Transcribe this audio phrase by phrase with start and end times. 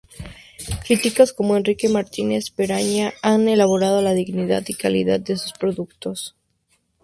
[0.83, 6.35] Críticos como Enrique Martínez Peñaranda han alabado la dignidad y calidad de sus productos.